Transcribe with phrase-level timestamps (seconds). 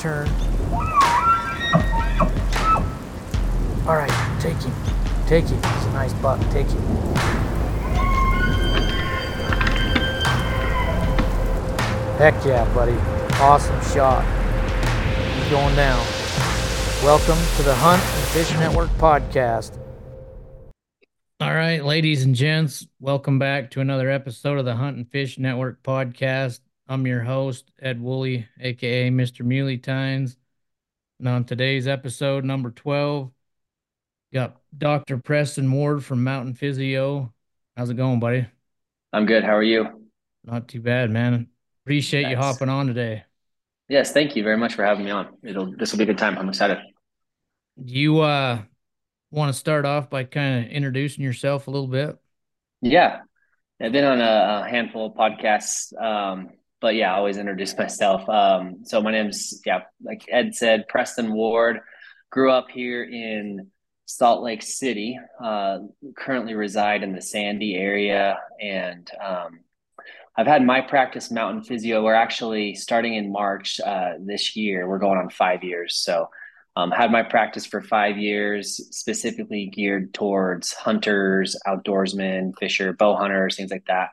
[0.00, 0.26] turn.
[3.86, 4.72] All right, take him.
[5.26, 5.62] Take him.
[5.62, 6.40] He's a nice buck.
[6.50, 6.80] Take him.
[12.16, 12.96] Heck yeah, buddy.
[13.40, 14.24] Awesome shot.
[15.34, 16.06] He's going down.
[17.04, 19.78] Welcome to the Hunt and Fish Network podcast.
[21.40, 25.38] All right, ladies and gents, welcome back to another episode of the Hunt and Fish
[25.38, 26.60] Network podcast.
[26.90, 29.44] I'm your host, Ed Woolley, aka Mr.
[29.44, 30.36] Muley Tines.
[31.20, 33.30] And on today's episode, number 12,
[34.34, 35.18] got Dr.
[35.18, 37.32] Preston Ward from Mountain Physio.
[37.76, 38.44] How's it going, buddy?
[39.12, 39.44] I'm good.
[39.44, 40.10] How are you?
[40.42, 41.46] Not too bad, man.
[41.84, 43.22] Appreciate you hopping on today.
[43.88, 45.28] Yes, thank you very much for having me on.
[45.44, 46.36] It'll this will be a good time.
[46.38, 46.78] I'm excited.
[47.84, 48.62] Do you uh
[49.30, 52.18] want to start off by kind of introducing yourself a little bit?
[52.82, 53.20] Yeah,
[53.80, 58.28] I've been on a, a handful of podcasts, um, but yeah, I always introduce myself.
[58.28, 61.80] Um, so my name's yeah, like Ed said, Preston Ward.
[62.30, 63.68] Grew up here in
[64.06, 65.18] Salt Lake City.
[65.42, 65.80] Uh,
[66.16, 69.60] currently reside in the Sandy area, and um,
[70.36, 72.02] I've had my practice mountain physio.
[72.02, 74.88] We're actually starting in March uh, this year.
[74.88, 75.96] We're going on five years.
[75.96, 76.30] So,
[76.76, 83.56] um, had my practice for five years, specifically geared towards hunters, outdoorsmen, fisher, bow hunters,
[83.56, 84.10] things like that.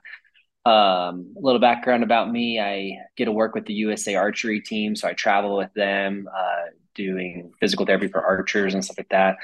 [0.67, 4.95] Um, a little background about me: I get to work with the USA Archery team,
[4.95, 9.37] so I travel with them, uh, doing physical therapy for archers and stuff like that.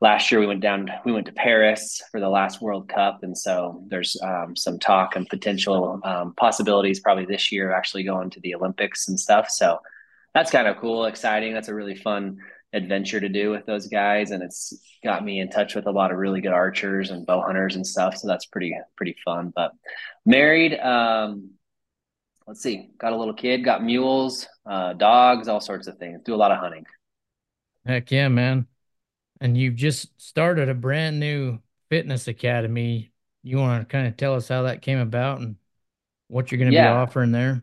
[0.00, 3.36] Last year we went down we went to paris for the last world cup and
[3.36, 8.40] so there's um, some talk and potential um, possibilities probably this year actually going to
[8.40, 9.50] the olympics and stuff.
[9.50, 9.80] So
[10.34, 11.52] that's kind of cool exciting.
[11.54, 12.38] That's a really fun
[12.72, 16.12] adventure to do with those guys and it's got me in touch with a lot
[16.12, 19.72] of really good archers and bow hunters and stuff so that's pretty pretty fun but
[20.26, 21.50] married um
[22.46, 26.34] let's see got a little kid got mules uh dogs all sorts of things do
[26.34, 26.84] a lot of hunting
[27.86, 28.66] heck yeah man
[29.40, 33.12] and you've just started a brand new fitness academy.
[33.42, 35.56] You want to kind of tell us how that came about and
[36.28, 36.92] what you're going to yeah.
[36.92, 37.62] be offering there?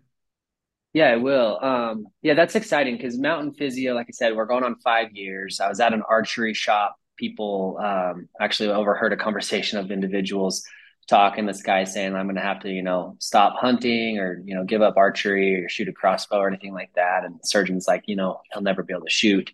[0.96, 1.60] Yeah, I will.
[1.62, 5.60] Um, yeah, that's exciting because Mountain Physio, like I said, we're going on five years.
[5.60, 6.96] I was at an archery shop.
[7.18, 10.64] People um, actually overheard a conversation of individuals
[11.10, 11.46] talking.
[11.46, 14.64] This guy saying, "I'm going to have to, you know, stop hunting or you know,
[14.64, 18.04] give up archery or shoot a crossbow or anything like that." And the surgeon's like,
[18.08, 19.52] "You know, he'll never be able to shoot."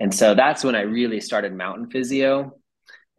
[0.00, 2.54] And so that's when I really started mountain physio.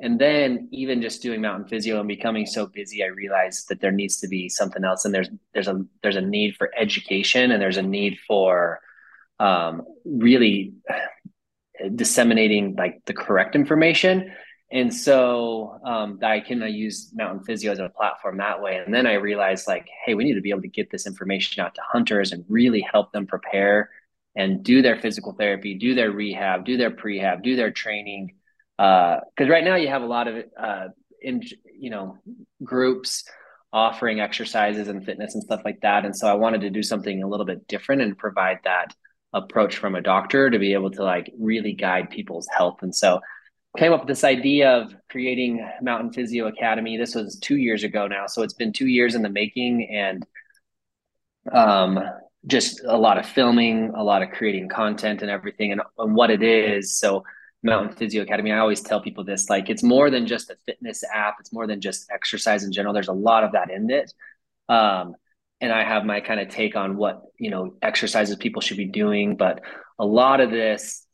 [0.02, 3.92] And then even just doing mountain physio and becoming so busy, I realized that there
[3.92, 5.04] needs to be something else.
[5.04, 8.80] And there's there's a there's a need for education and there's a need for
[9.40, 10.74] um, really
[11.96, 14.32] disseminating like the correct information.
[14.72, 18.78] And so um, I can use Mountain Physio as a platform that way.
[18.78, 21.64] And then I realized like, hey, we need to be able to get this information
[21.64, 23.90] out to hunters and really help them prepare
[24.36, 28.36] and do their physical therapy, do their rehab, do their prehab, do their training.
[28.79, 30.88] Because uh, right now you have a lot of uh,
[31.22, 31.44] in
[31.78, 32.17] you know
[32.63, 33.25] groups
[33.73, 37.22] offering exercises and fitness and stuff like that, and so I wanted to do something
[37.22, 38.95] a little bit different and provide that
[39.34, 42.78] approach from a doctor to be able to like really guide people's health.
[42.81, 43.19] And so
[43.78, 46.97] came up with this idea of creating Mountain Physio Academy.
[46.97, 50.25] This was two years ago now, so it's been two years in the making, and
[51.51, 52.00] um,
[52.47, 56.31] just a lot of filming, a lot of creating content and everything and, and what
[56.31, 56.97] it is.
[56.97, 57.25] So
[57.64, 61.03] Mountain Physio Academy, I always tell people this, like it's more than just a fitness
[61.14, 61.36] app.
[61.40, 62.94] It's more than just exercise in general.
[62.94, 64.14] There's a lot of that in it.
[64.70, 65.16] Um,
[65.62, 68.86] and I have my kind of take on what, you know, exercises people should be
[68.86, 69.36] doing.
[69.36, 69.62] But
[69.97, 71.06] a lot of this,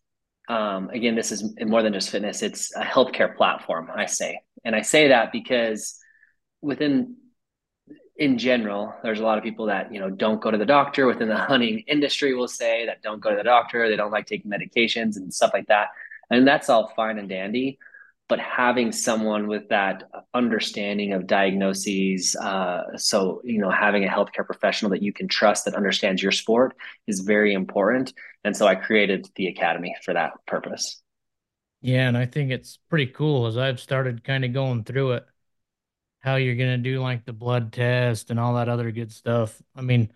[0.48, 2.44] um, again, this is more than just fitness.
[2.44, 4.42] It's a healthcare platform, I say.
[4.64, 5.98] And I say that because
[6.62, 7.16] within
[8.18, 11.06] in general, there's a lot of people that you know don't go to the doctor
[11.06, 12.34] within the hunting industry.
[12.34, 13.90] Will say that don't go to the doctor.
[13.90, 15.90] They don't like taking medications and stuff like that,
[16.30, 17.78] and that's all fine and dandy.
[18.28, 20.04] But having someone with that
[20.34, 25.66] understanding of diagnoses, uh, so you know, having a healthcare professional that you can trust
[25.66, 26.76] that understands your sport
[27.08, 28.14] is very important.
[28.44, 31.02] And so I created the academy for that purpose.
[31.82, 35.28] Yeah, and I think it's pretty cool as I've started kind of going through it
[36.20, 39.62] how you're gonna do like the blood test and all that other good stuff.
[39.76, 40.12] I mean,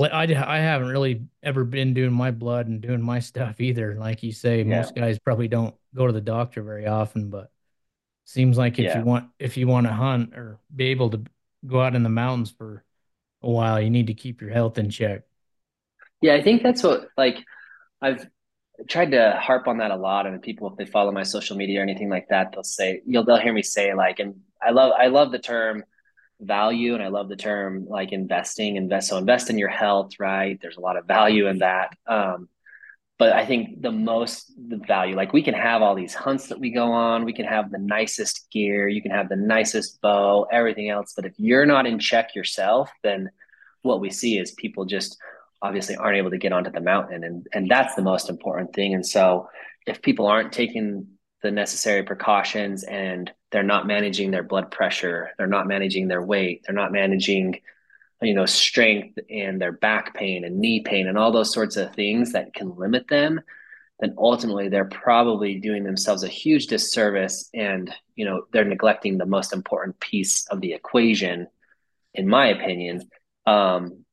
[0.00, 3.94] I, I haven't really ever been doing my blood and doing my stuff either.
[3.94, 4.76] Like you say, yeah.
[4.76, 7.50] most guys probably don't go to the doctor very often, but
[8.24, 8.98] seems like if yeah.
[8.98, 11.22] you want if you want to hunt or be able to
[11.66, 12.84] go out in the mountains for
[13.42, 15.22] a while, you need to keep your health in check.
[16.20, 17.38] Yeah, I think that's what like
[18.00, 18.26] I've
[18.88, 21.80] tried to harp on that a lot and people if they follow my social media
[21.80, 24.92] or anything like that they'll say you'll they'll hear me say like and i love
[24.98, 25.84] i love the term
[26.40, 29.08] value and I love the term like investing, invest.
[29.08, 30.58] So invest in your health, right?
[30.60, 31.96] There's a lot of value in that.
[32.06, 32.48] Um,
[33.16, 36.58] but I think the most the value, like we can have all these hunts that
[36.58, 40.46] we go on, we can have the nicest gear, you can have the nicest bow,
[40.50, 41.12] everything else.
[41.14, 43.30] But if you're not in check yourself, then
[43.82, 45.16] what we see is people just
[45.62, 47.22] obviously aren't able to get onto the mountain.
[47.22, 48.94] And and that's the most important thing.
[48.94, 49.48] And so
[49.86, 51.06] if people aren't taking
[51.44, 56.64] the necessary precautions and they're not managing their blood pressure, they're not managing their weight,
[56.66, 57.60] they're not managing
[58.22, 61.94] you know strength and their back pain and knee pain and all those sorts of
[61.94, 63.40] things that can limit them
[64.00, 69.26] then ultimately they're probably doing themselves a huge disservice and you know they're neglecting the
[69.26, 71.46] most important piece of the equation
[72.14, 73.02] in my opinion
[73.46, 74.03] um,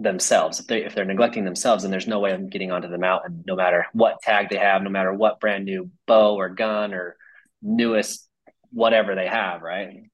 [0.00, 2.98] themselves if they if they're neglecting themselves then there's no way of getting onto the
[2.98, 6.94] mountain no matter what tag they have no matter what brand new bow or gun
[6.94, 7.16] or
[7.62, 8.26] newest
[8.72, 10.04] whatever they have right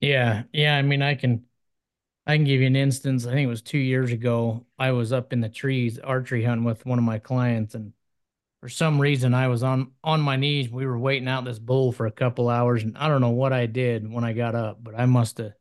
[0.00, 1.44] yeah yeah i mean i can
[2.26, 3.26] I can give you an instance.
[3.26, 4.64] I think it was two years ago.
[4.78, 7.92] I was up in the trees archery hunting with one of my clients, and
[8.60, 10.70] for some reason, I was on on my knees.
[10.70, 13.52] We were waiting out this bull for a couple hours, and I don't know what
[13.52, 15.52] I did when I got up, but I must have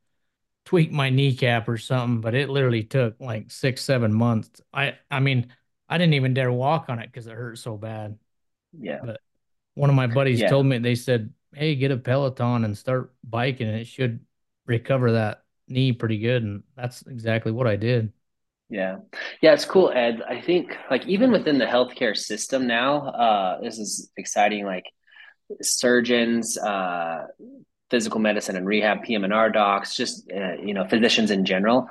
[0.65, 2.21] tweaked my kneecap or something.
[2.21, 4.61] But it literally took like six, seven months.
[4.73, 5.53] I I mean,
[5.89, 8.17] I didn't even dare walk on it because it hurt so bad.
[8.77, 8.99] Yeah.
[9.03, 9.21] But
[9.75, 10.49] one of my buddies yeah.
[10.49, 14.19] told me they said, "Hey, get a Peloton and start biking, and it should
[14.65, 18.11] recover that." knee pretty good, and that's exactly what I did.
[18.69, 18.97] Yeah.
[19.41, 20.21] Yeah, it's cool, Ed.
[20.27, 24.65] I think like even within the healthcare system now, uh, this is exciting.
[24.65, 24.85] Like
[25.61, 27.27] surgeons, uh,
[27.93, 31.87] physical medicine and rehab, PM&R docs, just, uh, you know, physicians in general.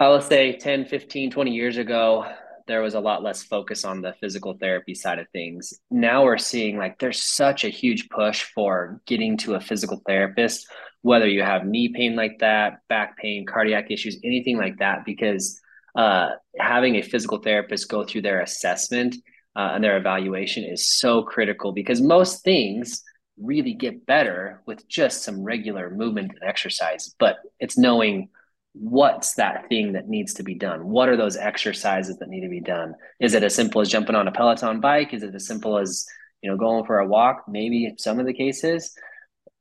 [0.00, 2.24] I will say 10, 15, 20 years ago,
[2.66, 5.74] there was a lot less focus on the physical therapy side of things.
[5.90, 10.66] Now we're seeing like there's such a huge push for getting to a physical therapist
[11.02, 15.60] whether you have knee pain like that, back pain, cardiac issues, anything like that, because
[15.96, 19.16] uh, having a physical therapist go through their assessment
[19.56, 23.02] uh, and their evaluation is so critical because most things
[23.38, 27.14] really get better with just some regular movement and exercise.
[27.18, 28.28] But it's knowing
[28.74, 30.86] what's that thing that needs to be done?
[30.88, 32.94] What are those exercises that need to be done?
[33.20, 35.12] Is it as simple as jumping on a Peloton bike?
[35.12, 36.06] Is it as simple as
[36.42, 37.44] you know going for a walk?
[37.48, 38.94] Maybe some of the cases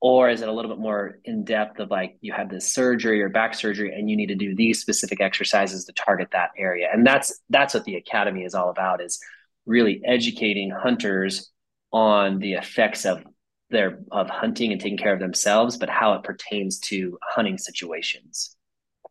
[0.02, 3.22] or is it a little bit more in depth of like you had this surgery
[3.22, 6.90] or back surgery and you need to do these specific exercises to target that area
[6.92, 9.20] and that's that's what the academy is all about is
[9.66, 11.52] really educating hunters
[11.94, 13.24] on the effects of
[13.72, 18.56] their of hunting and taking care of themselves but how it pertains to hunting situations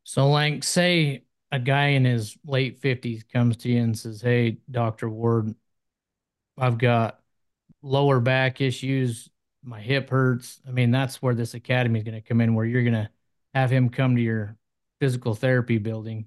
[0.04, 1.22] so like say
[1.52, 5.54] a guy in his late 50s comes to you and says hey dr ward
[6.58, 7.20] i've got
[7.82, 9.30] lower back issues
[9.62, 10.60] my hip hurts.
[10.66, 13.10] I mean, that's where this academy is going to come in, where you're going to
[13.54, 14.56] have him come to your
[15.00, 16.26] physical therapy building,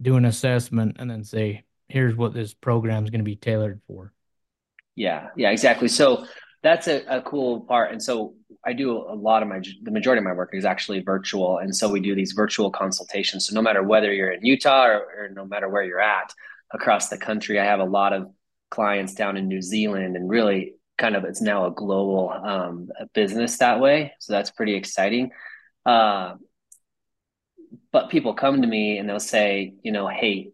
[0.00, 3.80] do an assessment, and then say, here's what this program is going to be tailored
[3.86, 4.12] for.
[4.96, 5.88] Yeah, yeah, exactly.
[5.88, 6.26] So
[6.64, 7.92] that's a, a cool part.
[7.92, 8.34] And so
[8.64, 11.58] I do a lot of my, the majority of my work is actually virtual.
[11.58, 13.46] And so we do these virtual consultations.
[13.46, 16.32] So no matter whether you're in Utah or, or no matter where you're at
[16.72, 18.32] across the country, I have a lot of
[18.70, 23.58] clients down in New Zealand and really kind of it's now a global um, business
[23.58, 24.14] that way.
[24.18, 25.32] So that's pretty exciting.
[25.84, 26.36] Uh,
[27.92, 30.52] but people come to me and they'll say, you know, hey,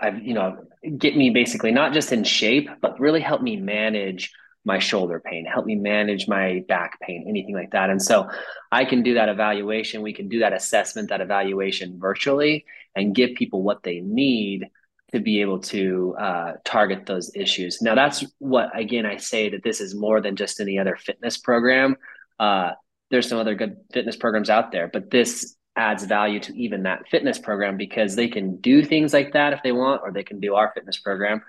[0.00, 0.64] I've, you know,
[0.96, 4.32] get me basically not just in shape, but really help me manage
[4.68, 7.88] my shoulder pain, help me manage my back pain, anything like that.
[7.88, 8.28] And so
[8.70, 10.02] I can do that evaluation.
[10.02, 14.68] We can do that assessment, that evaluation virtually and give people what they need
[15.12, 17.80] to be able to uh, target those issues.
[17.80, 21.38] Now, that's what, again, I say that this is more than just any other fitness
[21.38, 21.96] program.
[22.38, 22.72] Uh,
[23.10, 27.08] there's some other good fitness programs out there, but this adds value to even that
[27.08, 30.40] fitness program because they can do things like that if they want, or they can
[30.40, 31.40] do our fitness program.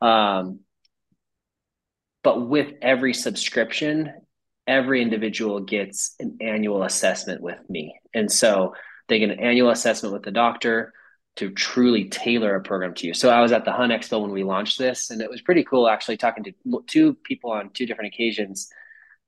[0.00, 0.60] Um,
[2.24, 4.12] but with every subscription,
[4.66, 8.00] every individual gets an annual assessment with me.
[8.14, 8.74] And so
[9.08, 10.92] they get an annual assessment with the doctor
[11.36, 13.14] to truly tailor a program to you.
[13.14, 15.64] So I was at the Hunt Expo when we launched this, and it was pretty
[15.64, 18.70] cool actually talking to two people on two different occasions.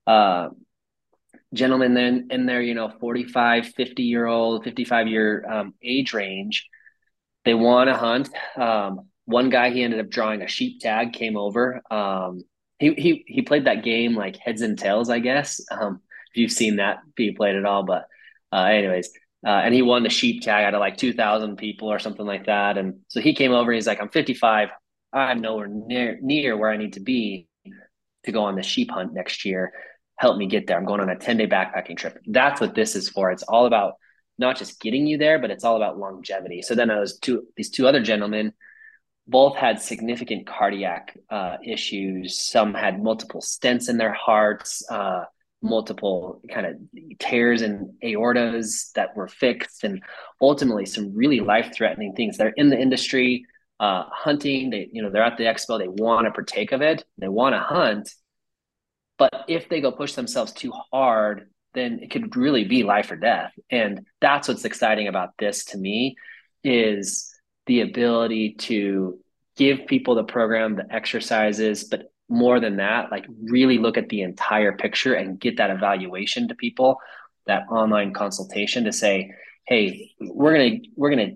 [0.06, 0.48] Uh,
[1.52, 6.66] gentlemen then in their, you know, 45, 50 year old, 55 year um, age range,
[7.44, 8.30] they want to hunt.
[8.56, 11.82] Um, one guy, he ended up drawing a sheep tag, came over.
[11.90, 12.44] Um,
[12.78, 15.60] he, he, he played that game like heads and tails, I guess.
[15.70, 18.06] Um, if you've seen that be played at all, but
[18.52, 19.10] uh, anyways,
[19.46, 22.46] uh, and he won the sheep tag out of like 2000 people or something like
[22.46, 22.78] that.
[22.78, 24.68] And so he came over, he's like, I'm 55.
[25.12, 27.48] I'm nowhere near, near where I need to be
[28.24, 29.72] to go on the sheep hunt next year.
[30.18, 30.76] help me get there.
[30.76, 32.18] I'm going on a 10 day backpacking trip.
[32.26, 33.30] That's what this is for.
[33.30, 33.94] It's all about
[34.38, 36.62] not just getting you there, but it's all about longevity.
[36.62, 38.52] So then those two, these two other gentlemen,
[39.28, 42.40] both had significant cardiac uh, issues.
[42.40, 45.24] Some had multiple stents in their hearts, uh,
[45.62, 46.74] multiple kind of
[47.18, 50.02] tears and aortas that were fixed, and
[50.40, 52.36] ultimately some really life-threatening things.
[52.36, 53.46] They're in the industry,
[53.80, 54.70] uh, hunting.
[54.70, 55.78] They, you know, they're at the expo.
[55.78, 57.04] They want to partake of it.
[57.18, 58.10] They want to hunt,
[59.18, 63.16] but if they go push themselves too hard, then it could really be life or
[63.16, 63.52] death.
[63.70, 66.16] And that's what's exciting about this to me
[66.64, 67.32] is
[67.66, 69.18] the ability to
[69.56, 74.22] give people the program, the exercises, but more than that, like really look at the
[74.22, 76.98] entire picture and get that evaluation to people,
[77.46, 79.32] that online consultation to say,
[79.66, 81.32] hey, we're gonna we're gonna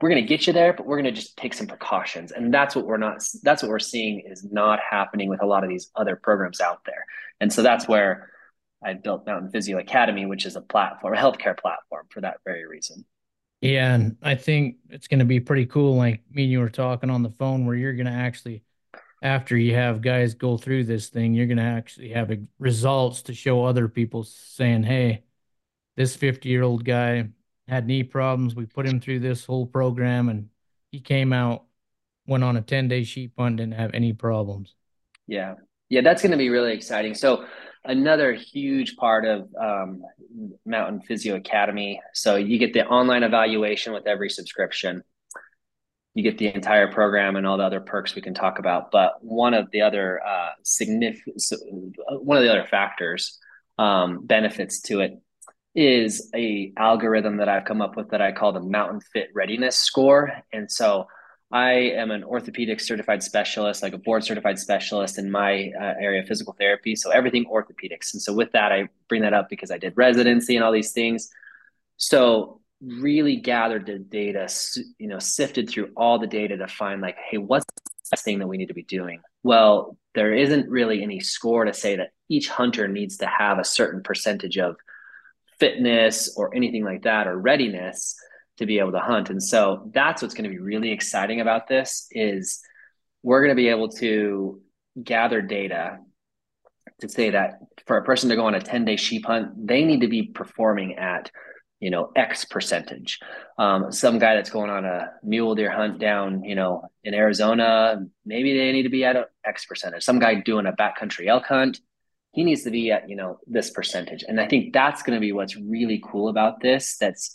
[0.00, 2.32] we're gonna get you there, but we're gonna just take some precautions.
[2.32, 5.64] And that's what we're not that's what we're seeing is not happening with a lot
[5.64, 7.04] of these other programs out there.
[7.40, 8.30] And so that's where
[8.84, 12.66] I built Mountain Physio Academy, which is a platform, a healthcare platform for that very
[12.66, 13.04] reason.
[13.60, 15.96] Yeah, and I think it's going to be pretty cool.
[15.96, 18.62] Like me and you were talking on the phone, where you're going to actually,
[19.22, 23.34] after you have guys go through this thing, you're going to actually have results to
[23.34, 25.24] show other people saying, "Hey,
[25.96, 27.28] this 50 year old guy
[27.68, 28.54] had knee problems.
[28.54, 30.48] We put him through this whole program, and
[30.90, 31.64] he came out,
[32.26, 34.74] went on a 10 day sheep hunt, didn't have any problems."
[35.26, 35.56] Yeah,
[35.90, 37.14] yeah, that's going to be really exciting.
[37.14, 37.44] So
[37.84, 40.02] another huge part of um,
[40.66, 42.00] Mountain Physio Academy.
[42.14, 45.02] So you get the online evaluation with every subscription.
[46.14, 48.90] You get the entire program and all the other perks we can talk about.
[48.90, 53.38] But one of the other uh, significant, one of the other factors,
[53.78, 55.18] um, benefits to it
[55.74, 59.76] is a algorithm that I've come up with that I call the Mountain Fit Readiness
[59.76, 60.32] Score.
[60.52, 61.06] And so
[61.52, 66.20] I am an orthopedic certified specialist, like a board certified specialist in my uh, area
[66.20, 66.94] of physical therapy.
[66.94, 68.12] So everything orthopedics.
[68.12, 70.92] And so with that, I bring that up because I did residency and all these
[70.92, 71.28] things.
[71.96, 74.48] So really gathered the data,
[74.98, 78.38] you know, sifted through all the data to find like, hey, what's the best thing
[78.38, 79.20] that we need to be doing?
[79.42, 83.64] Well, there isn't really any score to say that each hunter needs to have a
[83.64, 84.76] certain percentage of
[85.58, 88.16] fitness or anything like that or readiness
[88.60, 89.30] to be able to hunt.
[89.30, 92.60] And so that's what's going to be really exciting about this is
[93.22, 94.60] we're going to be able to
[95.02, 95.98] gather data
[97.00, 99.84] to say that for a person to go on a 10 day sheep hunt, they
[99.84, 101.30] need to be performing at,
[101.80, 103.18] you know, X percentage.
[103.56, 108.04] Um, some guy that's going on a mule deer hunt down, you know, in Arizona,
[108.26, 110.02] maybe they need to be at a X percentage.
[110.02, 111.80] Some guy doing a backcountry elk hunt,
[112.32, 114.22] he needs to be at, you know, this percentage.
[114.28, 116.98] And I think that's going to be what's really cool about this.
[116.98, 117.34] That's,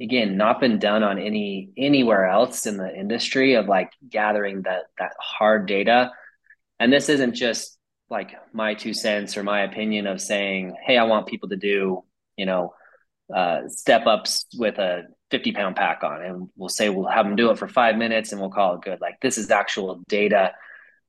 [0.00, 4.84] again not been done on any anywhere else in the industry of like gathering that
[4.98, 6.10] that hard data.
[6.80, 7.78] And this isn't just
[8.10, 12.04] like my two cents or my opinion of saying hey i want people to do
[12.36, 12.74] you know
[13.34, 17.36] uh, step ups with a 50 pound pack on and we'll say we'll have them
[17.36, 19.00] do it for five minutes and we'll call it good.
[19.00, 20.52] Like this is actual data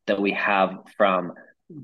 [0.07, 1.33] that we have from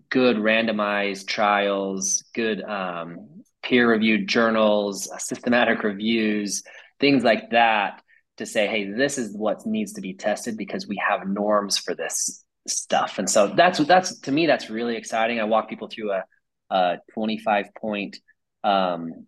[0.09, 6.63] good randomized trials good um, peer reviewed journals systematic reviews
[7.01, 8.01] things like that
[8.37, 11.93] to say, hey, this is what needs to be tested because we have norms for
[11.93, 13.19] this stuff.
[13.19, 15.39] And so that's that's to me that's really exciting.
[15.39, 16.23] I walk people through a,
[16.69, 18.19] a 25 point
[18.63, 19.27] um,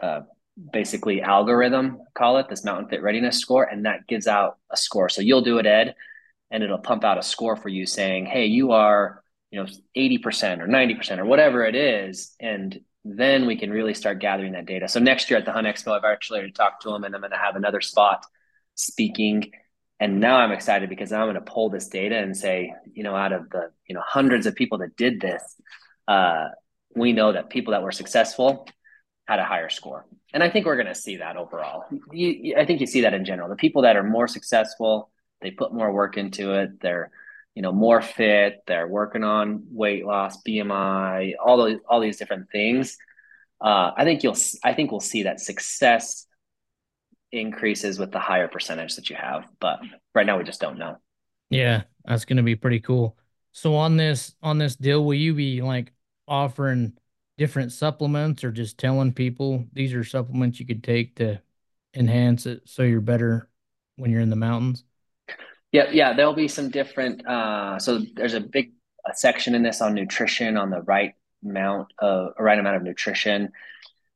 [0.00, 0.20] uh,
[0.72, 5.08] basically algorithm, call it this mountain fit readiness score, and that gives out a score.
[5.08, 5.94] So you'll do it, Ed,
[6.50, 10.60] and it'll pump out a score for you saying, hey, you are you know 80%
[10.60, 14.88] or 90% or whatever it is and then we can really start gathering that data.
[14.88, 17.20] So next year at the Hunt Expo, I've actually already talked to them and I'm
[17.20, 18.24] going to have another spot
[18.74, 19.52] speaking.
[20.00, 23.14] And now I'm excited because I'm going to pull this data and say, you know,
[23.14, 25.42] out of the, you know, hundreds of people that did this,
[26.08, 26.48] uh,
[26.96, 28.66] we know that people that were successful
[29.26, 30.06] had a higher score.
[30.32, 31.84] And I think we're going to see that overall.
[32.10, 33.48] You, I think you see that in general.
[33.48, 36.80] The people that are more successful, they put more work into it.
[36.80, 37.10] They're,
[37.54, 42.50] you know more fit they're working on weight loss bmi all those all these different
[42.50, 42.96] things
[43.60, 46.26] uh, i think you'll i think we'll see that success
[47.32, 49.80] increases with the higher percentage that you have but
[50.14, 50.96] right now we just don't know.
[51.50, 53.16] Yeah that's going to be pretty cool.
[53.52, 55.92] So on this on this deal will you be like
[56.26, 56.94] offering
[57.38, 61.40] different supplements or just telling people these are supplements you could take to
[61.94, 63.48] enhance it so you're better
[63.96, 64.84] when you're in the mountains
[65.74, 67.26] yeah, yeah, there'll be some different.
[67.26, 68.72] Uh, so there's a big
[69.14, 71.14] section in this on nutrition on the right
[71.44, 73.52] amount of right amount of nutrition.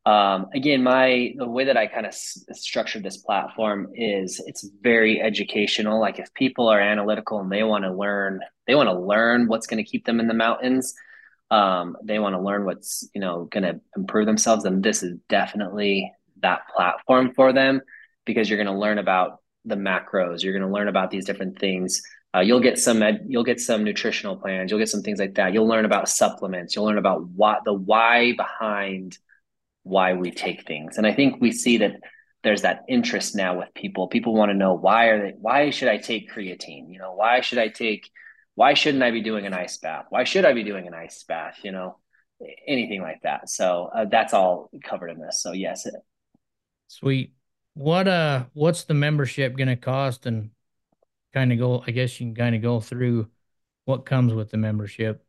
[0.06, 4.66] Um, again, my the way that I kind of s- structured this platform is it's
[4.82, 6.00] very educational.
[6.00, 9.68] Like if people are analytical and they want to learn, they want to learn what's
[9.68, 10.94] going to keep them in the mountains.
[11.50, 15.18] um, they want to learn what's you know going to improve themselves, and this is
[15.28, 16.12] definitely
[16.42, 17.82] that platform for them
[18.26, 20.42] because you're going to learn about the macros.
[20.42, 22.02] You're going to learn about these different things.
[22.34, 24.70] Uh, you'll get some you'll get some nutritional plans.
[24.70, 25.52] You'll get some things like that.
[25.52, 26.76] You'll learn about supplements.
[26.76, 29.16] You'll learn about what the why behind
[29.82, 30.98] why we take things.
[30.98, 32.00] And I think we see that
[32.42, 34.08] there's that interest now with people.
[34.08, 36.92] People want to know why are they why should I take creatine?
[36.92, 38.10] You know, why should I take
[38.54, 40.06] why shouldn't I be doing an ice bath?
[40.10, 41.58] Why should I be doing an ice bath?
[41.62, 41.98] You know,
[42.66, 43.48] anything like that.
[43.48, 45.42] So uh, that's all covered in this.
[45.42, 45.87] So yes.
[46.88, 47.32] Sweet.
[47.78, 50.50] What uh what's the membership going to cost and
[51.32, 53.28] kind of go I guess you can kind of go through
[53.85, 55.25] what comes with the membership.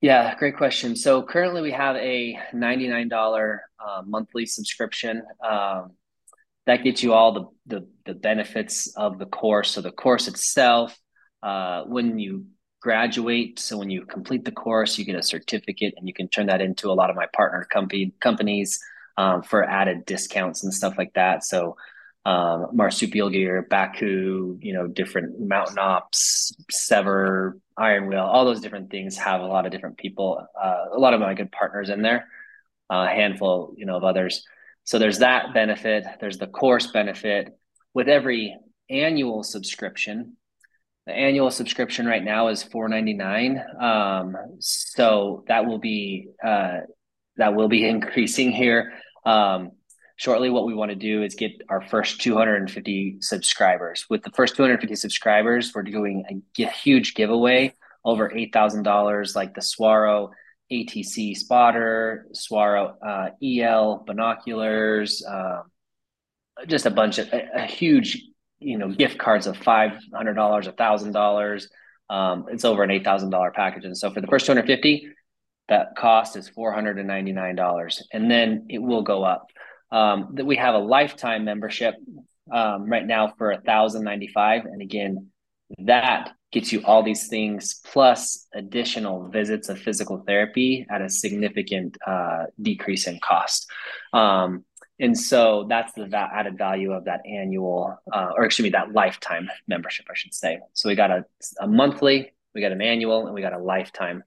[0.00, 0.96] Yeah, great question.
[0.96, 5.22] So currently we have a $99 uh, monthly subscription.
[5.46, 5.90] Um,
[6.64, 9.72] that gets you all the, the, the benefits of the course.
[9.72, 10.98] So the course itself,
[11.42, 12.46] uh, when you
[12.80, 16.46] graduate, so when you complete the course, you get a certificate, and you can turn
[16.46, 18.80] that into a lot of my partner company companies
[19.20, 21.44] um, for added discounts and stuff like that.
[21.44, 21.76] So
[22.24, 28.90] um, marsupial gear, Baku, you know, different mountain ops, Sever, Iron Wheel, all those different
[28.90, 30.28] things have a lot of different people,
[30.64, 32.20] uh, a lot of my good partners in there,
[32.88, 34.44] a handful, you know, of others.
[34.84, 36.04] So there's that benefit.
[36.20, 37.42] There's the course benefit
[37.94, 38.56] with every
[38.88, 40.36] annual subscription.
[41.06, 43.52] The annual subscription right now is four ninety nine.
[43.80, 46.80] Um, so that will be uh,
[47.36, 48.92] that will be increasing here.
[49.24, 49.72] Um,
[50.16, 54.06] shortly what we want to do is get our first 250 subscribers.
[54.10, 57.74] With the first 250 subscribers we're doing a huge giveaway.
[58.04, 60.30] Over $8000 like the swaro
[60.72, 65.62] atc spotter swaro uh, el binoculars uh,
[66.66, 68.22] just a bunch of a, a, huge
[68.60, 71.66] you know gift cards of $500 $1000
[72.10, 73.84] um, it's over an $8000 package.
[73.84, 75.08] And so for the first 250
[75.70, 79.46] that cost is $499 and then it will go up
[79.92, 81.94] um, that we have a lifetime membership
[82.52, 85.28] um, right now for a thousand ninety five, and again,
[85.78, 91.96] that gets you all these things plus additional visits of physical therapy at a significant
[92.04, 93.70] uh, decrease in cost.
[94.12, 94.64] Um,
[94.98, 99.48] and so that's the added value of that annual, uh, or excuse me, that lifetime
[99.68, 100.58] membership, I should say.
[100.74, 101.24] So we got a,
[101.60, 104.24] a monthly, we got an annual, and we got a lifetime.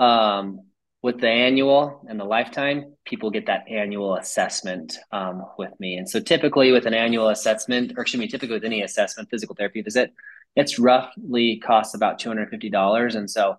[0.00, 0.62] Um,
[1.02, 5.96] with the annual and the lifetime, people get that annual assessment um, with me.
[5.96, 9.56] And so typically with an annual assessment, or excuse me, typically with any assessment, physical
[9.56, 10.12] therapy visit,
[10.54, 13.16] it's roughly costs about $250.
[13.16, 13.56] And so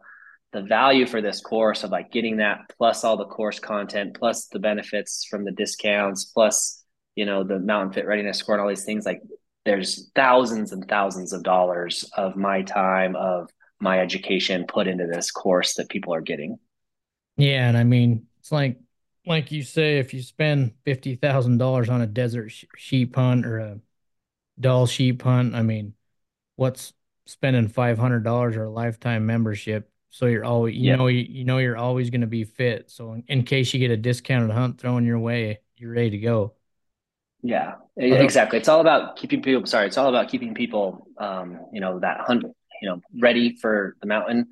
[0.53, 4.47] the value for this course of like getting that plus all the course content, plus
[4.47, 6.81] the benefits from the discounts, plus,
[7.15, 9.21] you know, the mountain fit readiness score and all these things, like
[9.65, 13.49] there's thousands and thousands of dollars of my time, of
[13.81, 16.57] my education put into this course that people are getting.
[17.37, 18.79] Yeah, and I mean, it's like
[19.25, 23.45] like you say, if you spend fifty thousand dollars on a desert sh- sheep hunt
[23.45, 23.79] or a
[24.59, 25.95] Dall sheep hunt, I mean,
[26.57, 26.93] what's
[27.25, 29.89] spending five hundred dollars or a lifetime membership?
[30.11, 32.91] So you're always, you know, you, you know, you're always going to be fit.
[32.91, 36.17] So in, in, case you get a discounted hunt thrown your way, you're ready to
[36.19, 36.53] go.
[37.41, 38.59] Yeah, exactly.
[38.59, 39.65] It's all about keeping people.
[39.65, 42.43] Sorry, it's all about keeping people, um, you know, that hunt,
[42.79, 44.49] you know, ready for the mountain.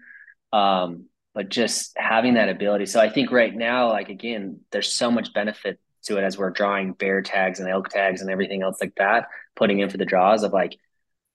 [0.52, 2.86] Um, but just having that ability.
[2.86, 6.50] So I think right now, like again, there's so much benefit to it as we're
[6.50, 10.06] drawing bear tags and elk tags and everything else like that, putting in for the
[10.06, 10.78] draws of like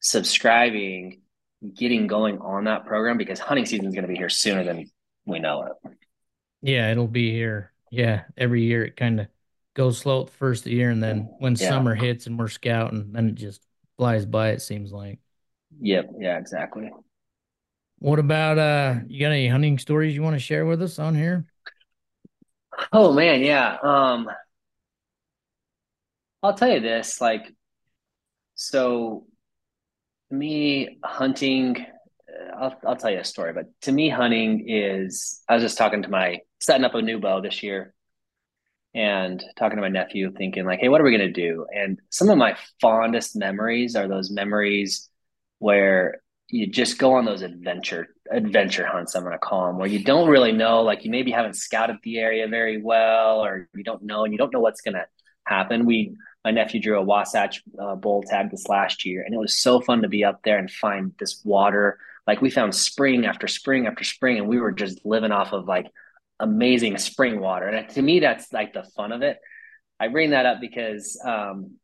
[0.01, 1.23] subscribing,
[1.75, 4.91] getting going on that program because hunting season is going to be here sooner than
[5.25, 5.93] we know it.
[6.63, 7.73] Yeah, it'll be here.
[7.91, 9.29] Yeah, every year it kind of
[9.75, 11.69] goes slow at the first the year, and then when yeah.
[11.69, 13.63] summer hits and we're scouting, then it just
[13.97, 14.51] flies by.
[14.51, 15.21] It seems like.
[15.81, 16.11] Yep.
[16.19, 16.39] Yeah.
[16.39, 16.91] Exactly.
[17.99, 21.15] What about uh you got any hunting stories you want to share with us on
[21.15, 21.47] here?
[22.93, 23.79] Oh man, yeah.
[23.83, 24.29] Um
[26.43, 27.53] I'll tell you this, like
[28.55, 29.27] so
[30.31, 31.77] me hunting
[32.29, 35.79] uh, I'll I'll tell you a story, but to me hunting is I was just
[35.79, 37.95] talking to my setting up a new bow this year
[38.95, 42.01] and talking to my nephew thinking like, "Hey, what are we going to do?" And
[42.11, 45.09] some of my fondest memories are those memories
[45.59, 49.89] where you just go on those adventure adventure hunts i'm going to call them where
[49.89, 53.85] you don't really know like you maybe haven't scouted the area very well or you
[53.85, 55.07] don't know and you don't know what's going to
[55.47, 55.87] happen.
[55.87, 59.59] We my nephew drew a wasatch uh, bull tag this last year and it was
[59.59, 61.99] so fun to be up there and find this water.
[62.27, 65.67] Like we found spring after spring after spring and we were just living off of
[65.67, 65.87] like
[66.39, 67.67] amazing spring water.
[67.67, 69.39] And to me that's like the fun of it.
[69.99, 71.77] I bring that up because um,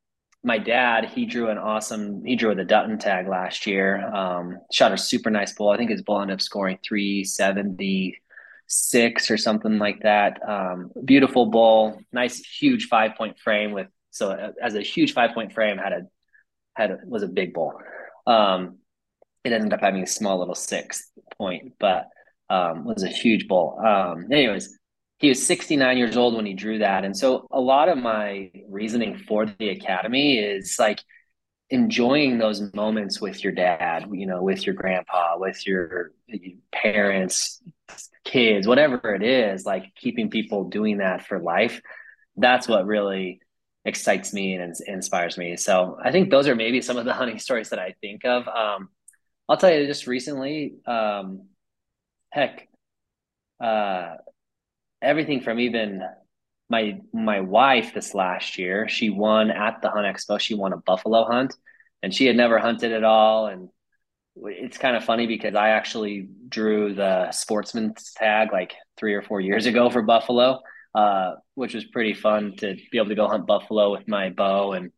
[0.44, 4.04] my dad, he drew an awesome, he drew the Dutton tag last year.
[4.12, 5.70] Um, shot a super nice bull.
[5.70, 10.40] I think his bull ended up scoring 376 or something like that.
[10.46, 15.32] Um, beautiful bull, nice huge five point frame with so uh, as a huge five
[15.32, 16.02] point frame had a
[16.74, 17.74] had a, was a big bull.
[18.26, 18.78] Um,
[19.44, 22.08] it ended up having a small little six point, but
[22.50, 23.78] um, was a huge bull.
[23.78, 24.78] Um, anyways,
[25.22, 28.50] he was 69 years old when he drew that, and so a lot of my
[28.68, 31.00] reasoning for the academy is like
[31.70, 36.10] enjoying those moments with your dad, you know, with your grandpa, with your
[36.72, 37.62] parents,
[38.24, 41.80] kids, whatever it is, like keeping people doing that for life.
[42.36, 43.40] That's what really
[43.84, 45.56] excites me and inspires me.
[45.56, 48.46] So I think those are maybe some of the hunting stories that I think of.
[48.48, 48.88] Um,
[49.48, 51.46] I'll tell you just recently, um,
[52.30, 52.68] heck,
[53.62, 54.16] uh,
[55.02, 56.02] everything from even
[56.70, 60.40] my my wife this last year, she won at the Hunt Expo.
[60.40, 61.54] She won a buffalo hunt,
[62.02, 63.46] and she had never hunted at all.
[63.46, 63.68] And
[64.36, 69.40] it's kind of funny because I actually drew the sportsman's tag like three or four
[69.40, 70.60] years ago for buffalo,
[70.94, 74.72] uh, which was pretty fun to be able to go hunt buffalo with my bow.
[74.72, 74.92] And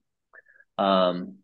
[0.78, 1.38] um,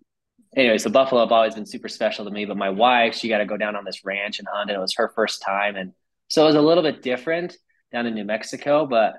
[0.57, 2.45] anyway, so buffalo have always been super special to me.
[2.45, 4.81] But my wife, she got to go down on this ranch and hunt, and it
[4.81, 5.93] was her first time, and
[6.29, 7.57] so it was a little bit different
[7.93, 9.15] down in New Mexico, but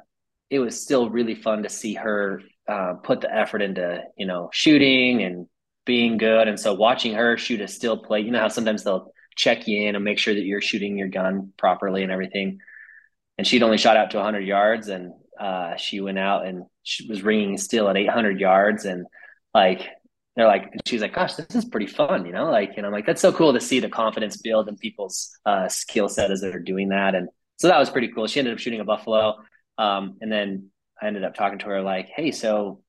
[0.50, 4.50] it was still really fun to see her uh, put the effort into you know
[4.54, 5.48] shooting and
[5.86, 6.48] being good.
[6.48, 9.88] And so watching her shoot a still play, you know how sometimes they'll check you
[9.88, 12.60] in and make sure that you're shooting your gun properly and everything.
[13.38, 17.08] And she'd only shot out to 100 yards, and uh, she went out and she
[17.08, 19.06] was ringing still at 800 yards, and
[19.54, 19.88] like
[20.36, 23.06] they're like, she's like, gosh, this is pretty fun, you know, like, and I'm like,
[23.06, 26.60] that's so cool to see the confidence build in people's uh, skill set as they're
[26.60, 27.16] doing that.
[27.16, 27.28] And
[27.62, 28.26] so that was pretty cool.
[28.26, 29.38] She ended up shooting a buffalo.
[29.78, 30.70] Um, and then
[31.02, 32.82] I ended up talking to her like, Hey, so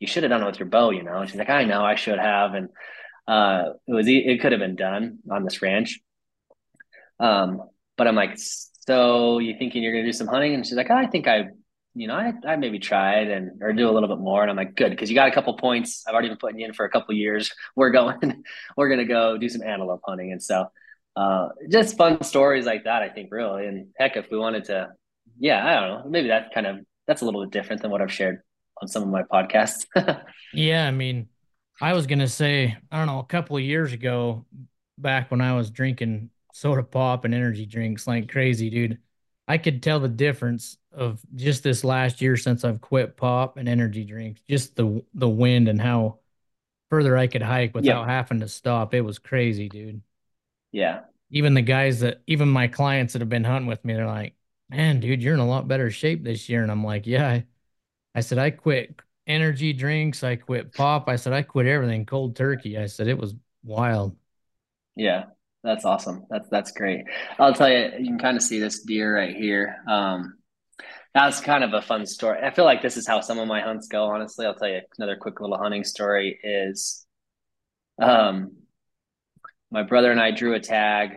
[0.00, 1.18] you should have done it with your bow, you know?
[1.18, 2.54] And she's like, I know I should have.
[2.54, 2.68] And,
[3.28, 6.00] uh, it was, it could have been done on this ranch.
[7.20, 7.62] Um,
[7.96, 10.54] but I'm like, so you thinking you're to do some hunting?
[10.54, 11.50] And she's like, I think I
[11.94, 14.42] you know, I, I maybe tried and or do a little bit more.
[14.42, 16.04] And I'm like, good, because you got a couple points.
[16.06, 17.52] I've already been putting you in for a couple years.
[17.74, 18.44] We're going,
[18.76, 20.32] we're gonna go do some antelope hunting.
[20.32, 20.70] And so
[21.20, 23.66] uh just fun stories like that, I think, really.
[23.66, 24.90] And heck, if we wanted to,
[25.38, 28.00] yeah, I don't know, maybe that kind of that's a little bit different than what
[28.02, 28.42] I've shared
[28.80, 29.86] on some of my podcasts.
[30.52, 31.28] yeah, I mean,
[31.80, 34.46] I was gonna say, I don't know, a couple of years ago,
[34.98, 38.98] back when I was drinking soda pop and energy drinks like crazy, dude.
[39.48, 43.68] I could tell the difference of just this last year since I've quit pop and
[43.68, 46.18] energy drinks, just the the wind and how
[46.90, 48.94] further I could hike without having to stop.
[48.94, 50.02] It was crazy, dude.
[50.72, 51.00] Yeah.
[51.30, 54.34] Even the guys that even my clients that have been hunting with me, they're like,
[54.70, 56.62] Man, dude, you're in a lot better shape this year.
[56.62, 57.28] And I'm like, Yeah.
[57.28, 57.46] I,
[58.14, 61.08] I said, I quit energy drinks, I quit pop.
[61.08, 62.78] I said, I quit everything cold turkey.
[62.78, 64.16] I said it was wild.
[64.96, 65.24] Yeah.
[65.62, 66.24] That's awesome.
[66.30, 67.02] That's that's great.
[67.38, 69.76] I'll tell you, you can kind of see this deer right here.
[69.86, 70.38] Um,
[71.14, 72.38] that's kind of a fun story.
[72.42, 74.04] I feel like this is how some of my hunts go.
[74.04, 77.04] Honestly, I'll tell you another quick little hunting story is,
[78.00, 78.52] um,
[79.70, 81.16] my brother and I drew a tag.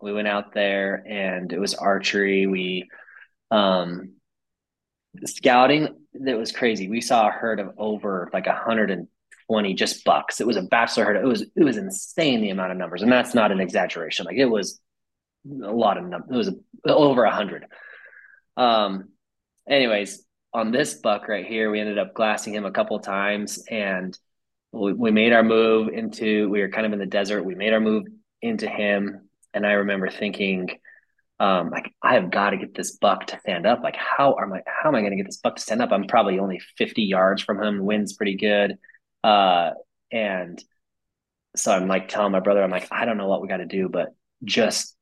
[0.00, 2.46] We went out there and it was archery.
[2.46, 2.88] We,
[3.50, 4.14] um,
[5.24, 5.88] scouting.
[6.14, 6.88] That was crazy.
[6.88, 9.08] We saw a herd of over like a hundred and
[9.46, 10.40] twenty just bucks.
[10.40, 11.16] It was a bachelor herd.
[11.16, 14.26] It was it was insane the amount of numbers, and that's not an exaggeration.
[14.26, 14.80] Like it was
[15.46, 16.30] a lot of numbers.
[16.30, 16.54] It was
[16.86, 17.66] over a hundred.
[18.56, 19.10] Um,
[19.68, 24.16] anyways, on this buck right here, we ended up glassing him a couple times and
[24.72, 27.44] we, made our move into, we were kind of in the desert.
[27.44, 28.06] We made our move
[28.40, 29.28] into him.
[29.54, 30.70] And I remember thinking,
[31.38, 33.82] um, like I have got to get this buck to stand up.
[33.82, 35.90] Like, how am I how am I going to get this buck to stand up?
[35.92, 37.84] I'm probably only 50 yards from him.
[37.84, 38.78] Wind's pretty good.
[39.24, 39.70] Uh,
[40.10, 40.62] and
[41.56, 43.66] so I'm like telling my brother, I'm like, I don't know what we got to
[43.66, 44.96] do, but just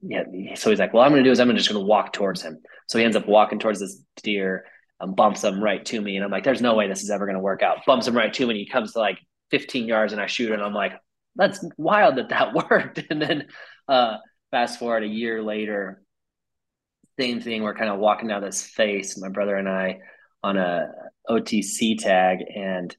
[0.00, 0.22] yeah.
[0.54, 2.42] So he's like, well, I'm going to do is I'm just going to walk towards
[2.42, 2.60] him.
[2.88, 4.64] So he ends up walking towards this deer,
[5.00, 7.26] and bumps him right to me, and I'm like, there's no way this is ever
[7.26, 7.84] going to work out.
[7.86, 9.18] Bumps him right to me, and he comes to like
[9.50, 10.92] 15 yards, and I shoot, and I'm like,
[11.36, 13.02] that's wild that that worked.
[13.10, 13.48] And then
[13.88, 14.18] uh,
[14.50, 16.02] fast forward a year later,
[17.18, 17.62] same thing.
[17.62, 19.98] We're kind of walking down this face, my brother and I,
[20.42, 20.88] on a
[21.28, 22.94] OTC tag, and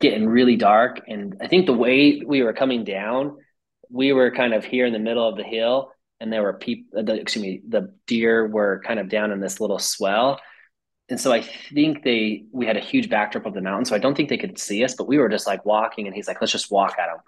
[0.00, 1.00] getting really dark.
[1.06, 3.36] And I think the way we were coming down,
[3.90, 7.02] we were kind of here in the middle of the hill and there were people
[7.02, 10.40] the, excuse me the deer were kind of down in this little swell
[11.08, 13.98] and so i think they we had a huge backdrop of the mountain so i
[13.98, 16.40] don't think they could see us but we were just like walking and he's like
[16.40, 17.18] let's just walk at them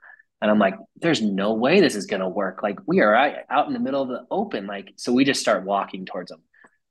[0.41, 2.62] and i'm like there's no way this is to work.
[2.62, 5.64] Like we are out in the middle of the open like so we just start
[5.64, 6.41] walking towards them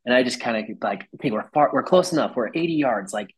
[0.05, 2.35] and i just kind of like okay we're far we're close enough.
[2.35, 3.13] We're 80 yards.
[3.13, 3.33] Like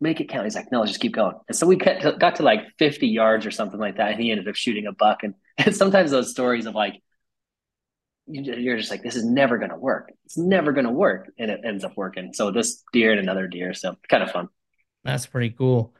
[0.00, 0.44] make it count.
[0.44, 1.36] He's like no let's just keep going.
[1.48, 4.20] And so we got to, got to like 50 yards or something like that and
[4.20, 5.22] he ended up shooting a buck.
[5.22, 7.02] And, and sometimes those stories of like
[8.32, 10.12] you're just like, this is never going to work.
[10.24, 11.30] It's never going to work.
[11.38, 12.32] And it ends up working.
[12.32, 13.74] So this deer and another deer.
[13.74, 14.48] So kind of fun.
[15.04, 15.94] That's pretty cool.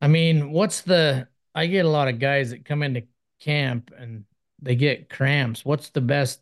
[0.00, 3.04] I mean, what's the, I get a lot of guys that come into
[3.40, 4.24] camp and
[4.60, 5.64] they get cramps.
[5.64, 6.40] What's the best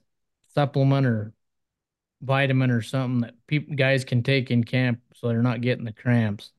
[0.54, 1.32] supplement or
[2.20, 5.92] vitamin or something that people guys can take in camp so they're not getting the
[5.92, 6.52] cramps?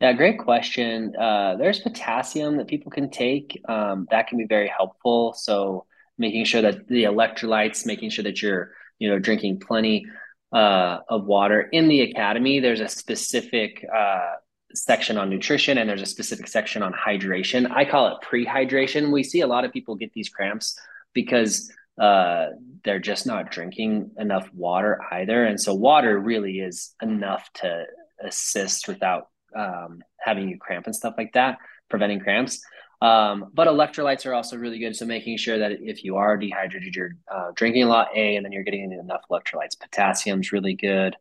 [0.00, 1.14] Yeah, great question.
[1.14, 3.62] Uh, there's potassium that people can take.
[3.68, 5.32] Um, that can be very helpful.
[5.34, 5.86] So
[6.18, 10.06] making sure that the electrolytes, making sure that you're, you know, drinking plenty
[10.52, 11.62] uh, of water.
[11.62, 14.32] In the academy, there's a specific uh,
[14.74, 17.70] section on nutrition and there's a specific section on hydration.
[17.70, 19.12] I call it pre-hydration.
[19.12, 20.78] We see a lot of people get these cramps
[21.14, 21.70] because
[22.00, 22.46] uh,
[22.84, 25.44] they're just not drinking enough water either.
[25.44, 27.84] And so water really is enough to
[28.24, 31.58] assist without um, having you cramp and stuff like that,
[31.90, 32.62] preventing cramps.
[33.02, 34.94] Um, but electrolytes are also really good.
[34.94, 38.44] So making sure that if you are dehydrated, you're uh, drinking a lot, A, and
[38.44, 39.76] then you're getting enough electrolytes.
[39.80, 41.16] Potassium's really good.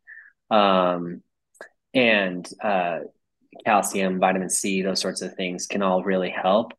[0.52, 1.24] Um,
[1.96, 3.00] and uh,
[3.66, 6.74] calcium, vitamin C, those sorts of things can all really help.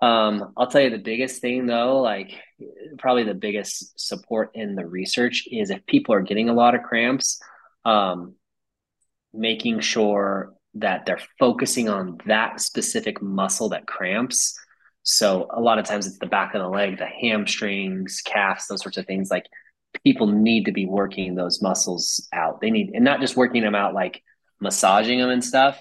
[0.00, 2.32] Um, I'll tell you the biggest thing though, like
[2.98, 6.82] probably the biggest support in the research is if people are getting a lot of
[6.82, 7.40] cramps,
[7.84, 8.34] um,
[9.34, 14.58] making sure that they're focusing on that specific muscle that cramps.
[15.02, 18.82] So a lot of times it's the back of the leg, the hamstrings, calves, those
[18.82, 19.30] sorts of things.
[19.30, 19.46] Like
[20.04, 22.60] people need to be working those muscles out.
[22.60, 24.22] They need, and not just working them out like
[24.60, 25.80] massaging them and stuff,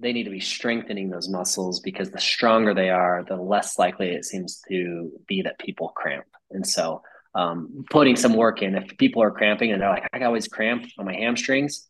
[0.00, 4.10] they need to be strengthening those muscles because the stronger they are, the less likely
[4.10, 6.26] it seems to be that people cramp.
[6.50, 7.02] And so,
[7.34, 10.84] um, putting some work in, if people are cramping and they're like, I always cramp
[10.98, 11.88] on my hamstrings,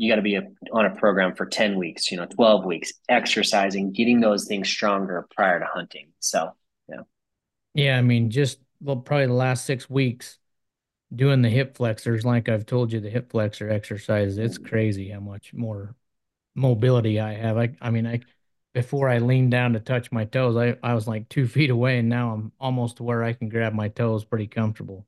[0.00, 2.90] you got to be a, on a program for 10 weeks, you know, 12 weeks,
[3.10, 6.08] exercising, getting those things stronger prior to hunting.
[6.20, 6.52] So,
[6.88, 7.02] yeah.
[7.74, 7.98] Yeah.
[7.98, 10.38] I mean, just well, probably the last six weeks
[11.14, 15.20] doing the hip flexors, like I've told you, the hip flexor exercise, it's crazy how
[15.20, 15.94] much more
[16.54, 17.58] mobility I have.
[17.58, 18.20] I I mean I
[18.72, 21.98] before I leaned down to touch my toes, I, I was like two feet away
[21.98, 25.06] and now I'm almost to where I can grab my toes pretty comfortable.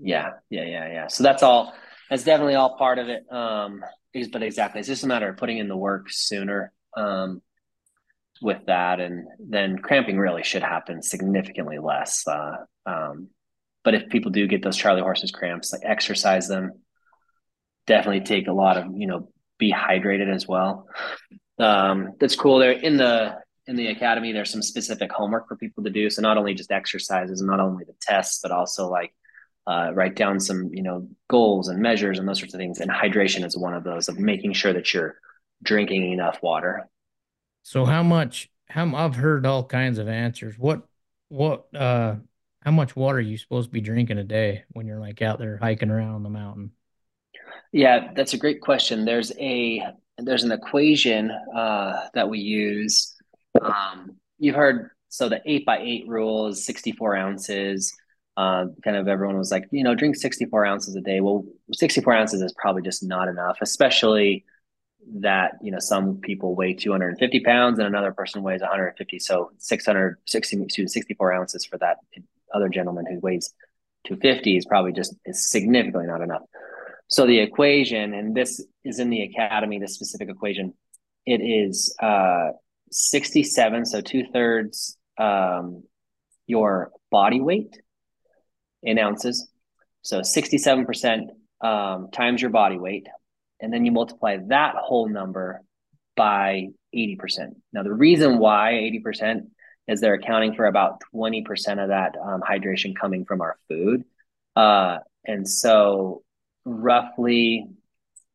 [0.00, 1.06] Yeah, yeah, yeah, yeah.
[1.08, 1.74] So that's all
[2.14, 3.24] that's definitely all part of it.
[3.30, 3.82] Um
[4.30, 7.42] but exactly it's just a matter of putting in the work sooner um
[8.40, 12.24] with that and then cramping really should happen significantly less.
[12.28, 13.28] Uh um
[13.82, 16.72] but if people do get those Charlie horses cramps, like exercise them.
[17.86, 20.86] Definitely take a lot of, you know, be hydrated as well.
[21.58, 22.58] Um, that's cool.
[22.58, 26.08] There in the in the academy, there's some specific homework for people to do.
[26.10, 29.12] So not only just exercises, not only the tests, but also like
[29.66, 32.80] uh, write down some you know goals and measures and those sorts of things.
[32.80, 35.16] And hydration is one of those of making sure that you're
[35.62, 36.88] drinking enough water.
[37.62, 38.50] So how much?
[38.68, 40.58] How I've heard all kinds of answers.
[40.58, 40.82] What
[41.28, 42.16] what uh
[42.60, 45.38] how much water are you supposed to be drinking a day when you're like out
[45.38, 46.72] there hiking around the mountain?
[47.72, 49.04] Yeah, that's a great question.
[49.04, 49.82] There's a
[50.18, 53.14] there's an equation uh, that we use.
[53.60, 57.94] Um, you've heard so the eight by eight rule is 64 ounces.
[58.36, 61.20] Uh, kind of everyone was like, you know, drink 64 ounces a day.
[61.20, 64.44] Well, 64 ounces is probably just not enough, especially
[65.20, 70.86] that you know some people weigh 250 pounds and another person weighs 150 so 660
[70.86, 71.98] 64 ounces for that
[72.54, 73.52] other gentleman who weighs
[74.06, 76.40] 250 is probably just is significantly not enough
[77.08, 80.74] so the equation, and this is in the academy, this specific equation,
[81.26, 82.50] it is uh,
[82.90, 85.84] 67, so two thirds um,
[86.46, 87.80] your body weight
[88.84, 89.48] in ounces.
[90.02, 91.28] So 67%
[91.60, 93.06] um, times your body weight.
[93.60, 95.62] And then you multiply that whole number
[96.16, 97.54] by 80%.
[97.72, 98.72] Now, the reason why
[99.04, 99.48] 80%
[99.88, 104.04] is they're accounting for about 20% of that um, hydration coming from our food.
[104.54, 106.22] Uh, and so
[106.64, 107.66] roughly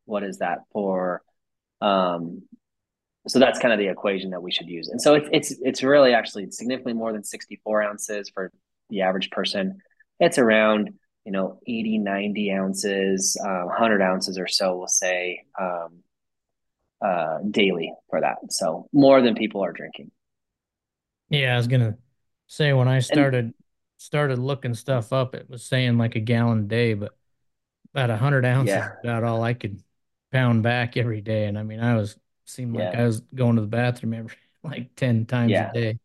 [0.05, 1.21] what is that for
[1.81, 2.41] um
[3.27, 5.83] so that's kind of the equation that we should use and so it's it's it's
[5.83, 8.51] really actually significantly more than 64 ounces for
[8.89, 9.79] the average person
[10.19, 10.91] it's around
[11.25, 16.03] you know 80 90 ounces uh, 100 ounces or so we'll say um,
[17.01, 20.11] uh, daily for that so more than people are drinking
[21.29, 21.97] yeah i was gonna
[22.47, 23.53] say when i started and,
[23.97, 27.13] started looking stuff up it was saying like a gallon a day but
[27.93, 28.91] about a hundred ounces, yeah.
[29.03, 29.81] about all I could
[30.31, 31.45] pound back every day.
[31.45, 33.01] And I mean, I was seemed like yeah.
[33.01, 35.69] I was going to the bathroom every like ten times yeah.
[35.69, 35.99] a day.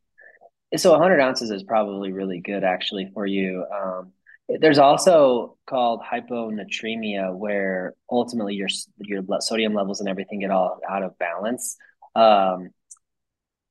[0.77, 3.65] So 100 ounces is probably really good actually for you.
[3.73, 4.13] Um,
[4.49, 11.03] there's also called hyponatremia, where ultimately your your sodium levels and everything get all out
[11.03, 11.77] of balance.
[12.15, 12.71] Um,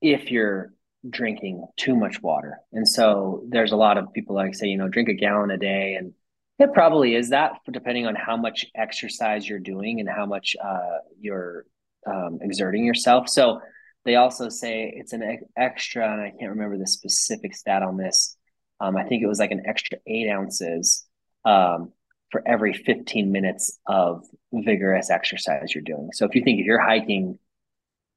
[0.01, 0.73] if you're
[1.09, 2.59] drinking too much water.
[2.71, 5.57] And so there's a lot of people like say, you know, drink a gallon a
[5.57, 5.95] day.
[5.95, 6.13] And
[6.59, 10.99] it probably is that depending on how much exercise you're doing and how much uh,
[11.19, 11.65] you're
[12.07, 13.27] um, exerting yourself.
[13.29, 13.61] So
[14.05, 18.35] they also say it's an extra, and I can't remember the specific stat on this.
[18.79, 21.05] Um, I think it was like an extra eight ounces
[21.45, 21.93] um,
[22.31, 26.09] for every 15 minutes of vigorous exercise you're doing.
[26.13, 27.39] So if you think if you're hiking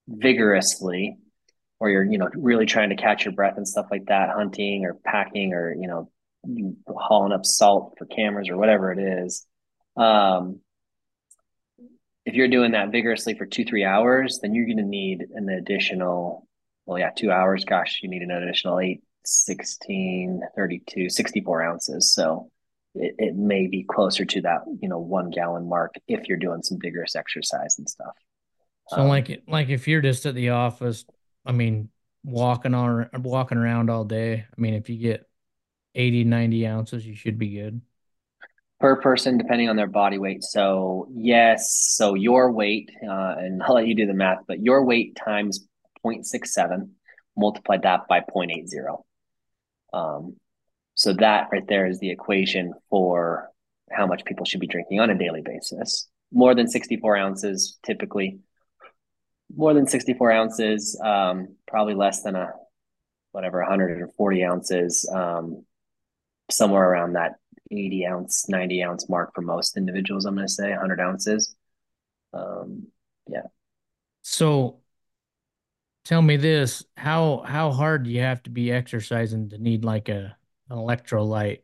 [0.08, 1.18] vigorously
[1.80, 4.84] or you're you know really trying to catch your breath and stuff like that hunting
[4.84, 6.10] or packing or you know
[6.88, 9.46] hauling up salt for cameras or whatever it is
[9.96, 10.60] um,
[12.26, 15.48] if you're doing that vigorously for two three hours then you're going to need an
[15.48, 16.46] additional
[16.84, 22.50] well yeah two hours gosh you need an additional 8 16 32 64 ounces so
[22.94, 26.62] it, it may be closer to that you know one gallon mark if you're doing
[26.62, 28.14] some vigorous exercise and stuff
[28.88, 31.04] so um, like like if you're just at the office
[31.46, 31.88] I mean,
[32.24, 34.44] walking on walking around all day.
[34.44, 35.28] I mean, if you get
[35.94, 37.80] 80, 90 ounces, you should be good.
[38.78, 40.44] Per person, depending on their body weight.
[40.44, 41.72] So, yes.
[41.72, 45.66] So, your weight, uh, and I'll let you do the math, but your weight times
[46.04, 46.90] 0.67,
[47.36, 49.02] multiply that by 0.80.
[49.92, 50.36] Um,
[50.94, 53.50] so, that right there is the equation for
[53.90, 56.08] how much people should be drinking on a daily basis.
[56.32, 58.40] More than 64 ounces typically
[59.54, 62.52] more than 64 ounces, um, probably less than a
[63.32, 65.64] whatever 140 ounces, um,
[66.50, 67.32] somewhere around that
[67.70, 70.24] 80 ounce, 90 ounce mark for most individuals.
[70.24, 71.54] I'm going to say 100 ounces.
[72.32, 72.88] Um,
[73.28, 73.46] yeah.
[74.22, 74.80] So
[76.04, 80.08] tell me this, how, how hard do you have to be exercising to need like
[80.08, 80.36] a,
[80.70, 81.60] an electrolyte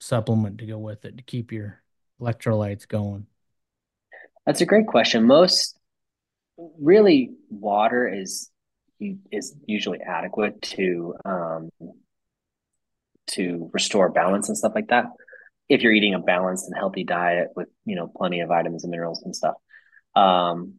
[0.00, 1.82] supplement to go with it to keep your
[2.20, 3.26] electrolytes going?
[4.46, 5.26] That's a great question.
[5.26, 5.78] Most
[6.80, 8.50] really water is
[9.30, 11.70] is usually adequate to um,
[13.28, 15.06] to restore balance and stuff like that.
[15.68, 18.90] If you're eating a balanced and healthy diet with you know plenty of vitamins and
[18.90, 19.54] minerals and stuff.
[20.16, 20.74] Um,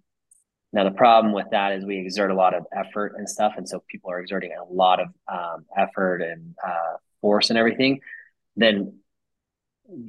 [0.71, 3.67] now the problem with that is we exert a lot of effort and stuff, and
[3.67, 8.01] so people are exerting a lot of um, effort and uh, force and everything.
[8.55, 8.99] Then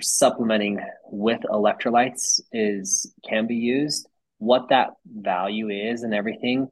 [0.03, 4.07] supplementing with electrolytes is can be used
[4.41, 6.69] what that value is and everything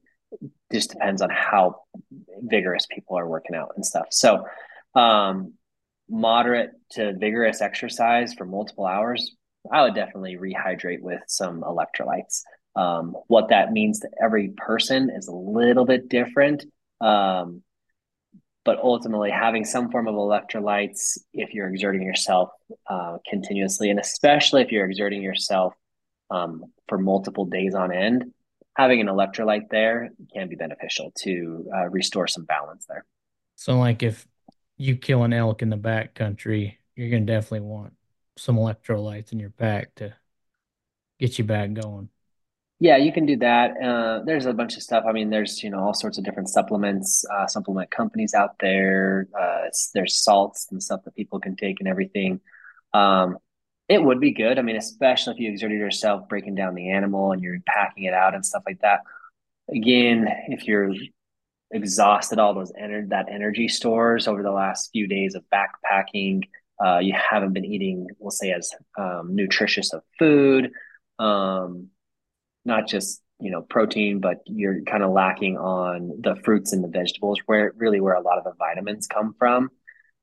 [0.73, 1.83] just depends on how
[2.41, 4.07] vigorous people are working out and stuff.
[4.11, 4.45] So,
[4.95, 5.55] um,
[6.09, 9.35] moderate to vigorous exercise for multiple hours,
[9.71, 12.43] I would definitely rehydrate with some electrolytes.
[12.77, 16.65] Um, what that means to every person is a little bit different.
[17.01, 17.63] Um,
[18.65, 22.51] but ultimately, having some form of electrolytes if you're exerting yourself
[22.87, 25.73] uh, continuously, and especially if you're exerting yourself
[26.31, 28.27] um, for multiple days on end,
[28.77, 33.07] having an electrolyte there can be beneficial to uh, restore some balance there.
[33.57, 34.27] So, like if
[34.79, 37.95] you kill an elk in the back country, you're gonna definitely want
[38.37, 40.17] some electrolytes in your pack to
[41.19, 42.09] get you back going.
[42.81, 43.73] Yeah, you can do that.
[43.83, 45.05] Uh, there's a bunch of stuff.
[45.09, 49.27] I mean, there's you know all sorts of different supplements, uh, supplement companies out there.
[49.39, 49.65] Uh,
[49.95, 52.41] there's salts and stuff that people can take and everything.
[52.95, 53.39] Um,
[53.89, 54.59] it would be good.
[54.59, 58.15] I mean, especially if you exerted yourself breaking down the animal and you're packing it
[58.15, 59.01] out and stuff like that.
[59.75, 60.93] Again, if you're
[61.71, 66.43] exhausted all those ener- that energy stores over the last few days of backpacking,
[66.85, 70.71] uh, you haven't been eating, we'll say, as um, nutritious of food,
[71.19, 71.89] um,
[72.65, 76.89] not just you know protein, but you're kind of lacking on the fruits and the
[76.89, 79.71] vegetables, where really where a lot of the vitamins come from.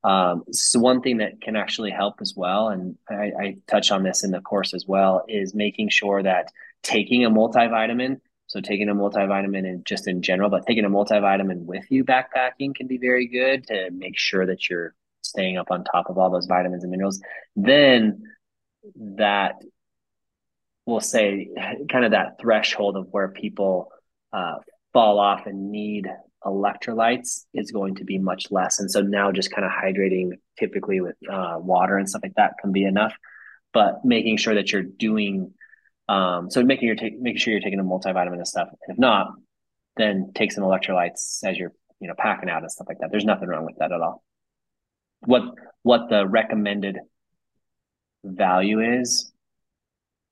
[0.03, 4.03] Um, so one thing that can actually help as well, and I, I touch on
[4.03, 6.51] this in the course as well, is making sure that
[6.83, 8.21] taking a multivitamin,
[8.55, 12.73] so taking a multivitamin and just in general, but taking a multivitamin with you backpacking
[12.73, 16.29] can be very good to make sure that you're staying up on top of all
[16.29, 17.19] those vitamins and minerals.
[17.57, 18.23] Then
[18.95, 19.55] that
[20.85, 21.49] we'll say
[21.91, 23.91] kind of that threshold of where people
[24.31, 24.55] uh,
[24.93, 26.07] fall off and need
[26.45, 28.79] electrolytes is going to be much less.
[28.79, 32.53] And so now just kind of hydrating typically with uh, water and stuff like that
[32.61, 33.15] can be enough.
[33.73, 35.53] But making sure that you're doing
[36.07, 38.67] um, so making your ta- making sure you're taking a multivitamin and stuff.
[38.69, 39.33] And if not,
[39.97, 43.11] then take some electrolytes as you're you know packing out and stuff like that.
[43.11, 44.23] There's nothing wrong with that at all.
[45.21, 45.43] What
[45.83, 46.99] what the recommended
[48.23, 49.31] value is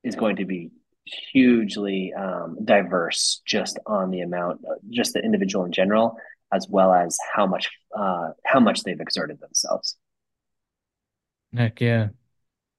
[0.03, 0.71] is going to be
[1.05, 6.17] hugely um, diverse just on the amount, just the individual in general,
[6.51, 9.97] as well as how much uh, how much they've exerted themselves.
[11.55, 12.09] Heck yeah,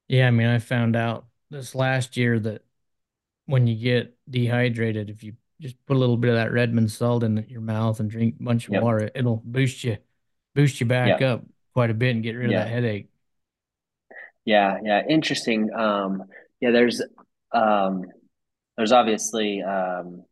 [0.08, 0.28] yeah.
[0.28, 2.62] I mean, I found out this last year that
[3.46, 7.22] when you get dehydrated, if you just put a little bit of that Redmond salt
[7.22, 8.82] in your mouth and drink a bunch of Yep.
[8.82, 9.10] water.
[9.14, 9.98] It'll boost you,
[10.54, 11.22] boost you back Yep.
[11.22, 13.08] up quite a bit and get rid of that headache.
[14.44, 14.78] Yeah.
[14.82, 15.02] Yeah.
[15.08, 15.72] Interesting.
[15.72, 16.24] Um,
[16.60, 17.02] yeah, there's
[17.52, 18.04] um
[18.76, 20.24] there's obviously um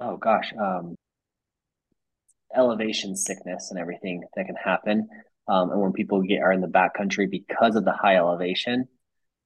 [0.00, 0.94] oh gosh, um
[2.54, 5.08] elevation sickness and everything that can happen.
[5.48, 8.88] Um, and when people get are in the backcountry because of the high elevation,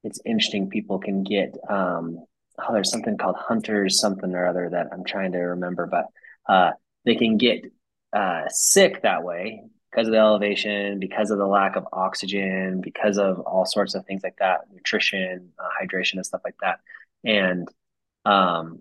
[0.05, 0.71] it's interesting.
[0.71, 2.25] People can get um,
[2.59, 6.07] oh, there's something called hunters something or other that I'm trying to remember, but
[6.49, 6.73] uh,
[7.05, 7.65] they can get
[8.13, 13.19] uh, sick that way because of the elevation, because of the lack of oxygen, because
[13.19, 16.81] of all sorts of things like that, nutrition, uh, hydration, and stuff like that.
[17.25, 17.69] And
[18.25, 18.81] um,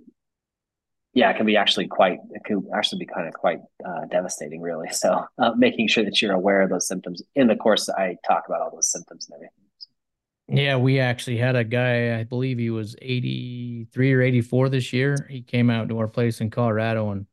[1.13, 4.61] yeah, it can be actually quite, it could actually be kind of quite uh, devastating,
[4.61, 4.89] really.
[4.91, 8.43] So, uh, making sure that you're aware of those symptoms in the course, I talk
[8.47, 9.66] about all those symptoms and everything.
[10.49, 15.27] Yeah, we actually had a guy, I believe he was 83 or 84 this year.
[15.29, 17.27] He came out to our place in Colorado and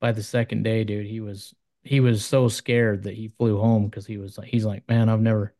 [0.00, 3.86] by the second day, dude, he was he was so scared that he flew home
[3.86, 5.54] because he was like he's like, Man, I've never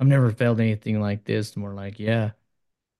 [0.00, 1.54] I've never felt anything like this.
[1.54, 2.32] And we're like, Yeah,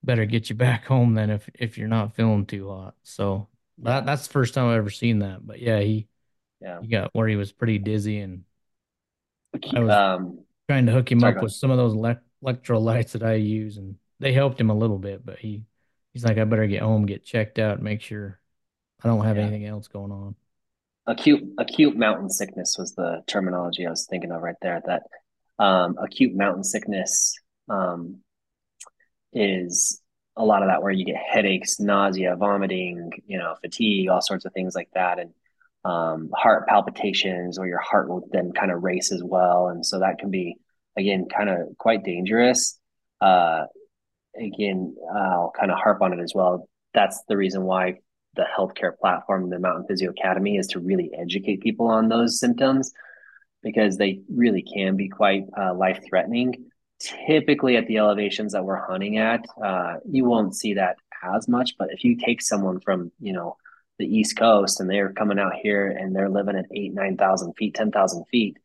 [0.03, 2.95] better get you back home then if if you're not feeling too hot.
[3.03, 5.45] So that that's the first time I've ever seen that.
[5.47, 6.07] But yeah, he
[6.61, 6.81] yeah.
[6.81, 8.45] he got where he was pretty dizzy and
[9.75, 11.95] I was Um, trying to hook him up with some of those
[12.43, 15.63] electrolytes that I use and they helped him a little bit, but he
[16.13, 18.39] he's like, I better get home, get checked out, make sure
[19.03, 19.43] I don't have Yeah.
[19.43, 20.35] anything else going on.
[21.05, 24.81] Acute acute mountain sickness was the terminology I was thinking of right there.
[24.85, 25.03] That
[25.59, 27.35] um, acute mountain sickness
[27.69, 28.21] um,
[29.33, 30.01] is
[30.35, 34.45] a lot of that where you get headaches, nausea, vomiting, you know, fatigue, all sorts
[34.45, 35.31] of things like that, and
[35.85, 39.99] um, heart palpitations, or your heart will then kind of race as well, and so
[39.99, 40.57] that can be
[40.97, 42.79] again kind of quite dangerous.
[43.21, 43.65] Uh,
[44.39, 46.67] again, I'll kind of harp on it as well.
[46.93, 47.99] That's the reason why
[48.35, 52.91] the healthcare platform, the Mountain Physio Academy, is to really educate people on those symptoms
[53.61, 56.69] because they really can be quite uh, life threatening.
[56.99, 61.75] Typically, at the elevations that we're hunting at, uh, you won't see that as much.
[61.77, 63.57] But if you take someone from, you know,
[63.99, 67.75] the East Coast and they're coming out here and they're living at eight, 9,000 feet,
[67.75, 68.57] 10,000 feet,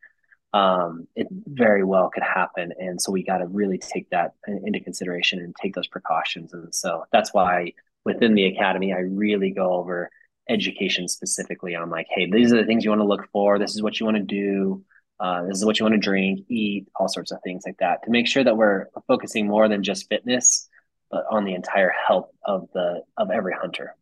[0.53, 2.73] um, it very well could happen.
[2.79, 6.53] And so we got to really take that into consideration and take those precautions.
[6.53, 7.73] And so that's why
[8.05, 10.11] within the academy, I really go over
[10.49, 13.59] education specifically on like, hey, these are the things you want to look for.
[13.59, 14.83] This is what you want to do.
[15.21, 18.03] Uh, this is what you want to drink, eat, all sorts of things like that
[18.05, 20.69] to make sure that we're focusing more than just fitness,
[21.11, 23.97] but on the entire health of the of every hunter.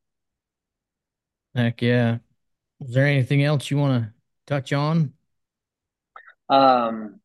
[1.55, 2.19] Heck yeah.
[2.81, 4.13] Is there anything else you want to
[4.47, 5.15] touch on?
[6.49, 7.21] Um,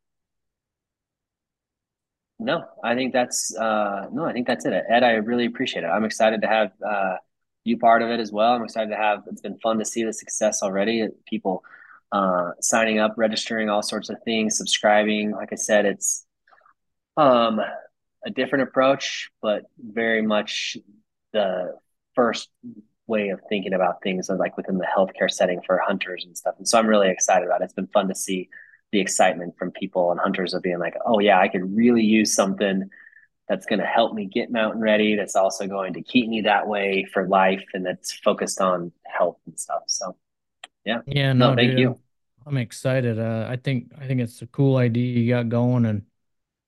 [2.40, 4.74] No, I think that's uh no, I think that's it.
[4.90, 5.88] Ed, I really appreciate it.
[5.88, 7.18] I'm excited to have uh
[7.64, 8.54] you part of it as well.
[8.54, 11.08] I'm excited to have it's been fun to see the success already.
[11.28, 11.64] People
[12.12, 15.32] uh signing up, registering, all sorts of things, subscribing.
[15.32, 16.26] Like I said, it's
[17.18, 17.60] um
[18.26, 20.78] a different approach, but very much
[21.34, 21.76] the
[22.16, 22.50] first
[23.08, 26.56] way of thinking about things like within the healthcare setting for hunters and stuff.
[26.58, 27.66] And so I'm really excited about it.
[27.66, 28.50] It's been fun to see
[28.92, 32.34] the excitement from people and hunters of being like, oh yeah, I could really use
[32.34, 32.90] something
[33.50, 35.16] that's going to help me get mountain ready.
[35.16, 39.38] That's also going to keep me that way for life, and that's focused on health
[39.48, 39.84] and stuff.
[39.88, 40.18] So
[40.86, 42.00] yeah, Yeah, no, no, thank dude, you.
[42.46, 43.20] I'm excited.
[43.20, 46.06] Uh, I think I think it's a cool idea you got going, and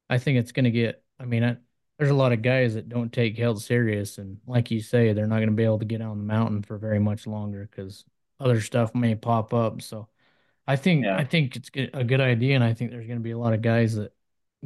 [0.09, 1.03] I think it's gonna get.
[1.19, 1.57] I mean, I,
[1.97, 5.28] there's a lot of guys that don't take health serious, and like you say, they're
[5.28, 8.05] not gonna be able to get on the mountain for very much longer because
[8.39, 9.82] other stuff may pop up.
[9.82, 10.09] So
[10.68, 13.32] I think Yeah, I think it's a good idea, and I think there's gonna be
[13.32, 14.14] a lot of guys that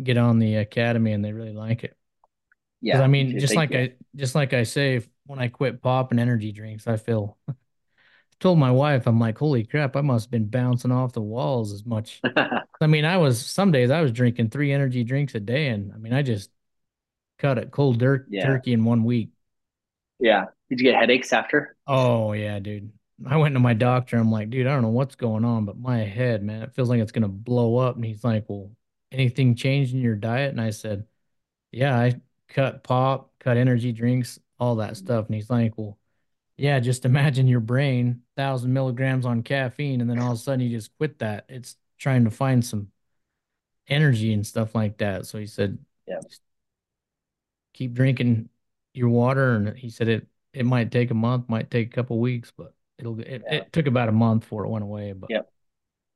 [0.01, 1.97] get on the academy and they really like it.
[2.81, 3.75] Yeah, I me mean, just like.
[3.75, 7.37] I just like I say, if, when I quit popping energy drinks, I feel.
[8.39, 11.73] Told my wife, I'm like, holy crap, I must have been bouncing off the walls
[11.73, 12.23] as much.
[12.81, 15.93] I mean, I was some days I was drinking three energy drinks a day, and
[15.93, 16.51] I mean, I just
[17.39, 19.31] cut it cold dirt yeah, turkey in one week.
[20.19, 20.45] yeah.
[20.69, 21.75] Did you get headaches after?
[21.85, 22.96] Oh yeah, dude.
[23.25, 24.17] I went to my doctor.
[24.17, 26.89] I'm like, dude, I don't know what's going on, but my head, man, it feels
[26.89, 27.95] like it's gonna blow up.
[27.95, 28.71] And he's like, well,
[29.11, 30.51] anything changed in your diet?
[30.51, 31.05] And I said,
[31.71, 35.27] yeah, I cut pop, cut energy drinks, all that stuff.
[35.27, 35.97] And he's like, well,
[36.57, 40.61] yeah, just imagine your brain, thousand milligrams on caffeine, and then all of a sudden
[40.61, 41.45] you just quit that.
[41.49, 42.91] It's trying to find some
[43.87, 45.25] energy and stuff like that.
[45.25, 46.19] So he said, Yeah,
[47.73, 48.49] keep drinking
[48.93, 49.55] your water.
[49.55, 52.73] And he said it it might take a month, might take a couple weeks, but
[52.99, 55.13] it'll it, yeah, it took about a month before it went away.
[55.13, 55.41] But yeah,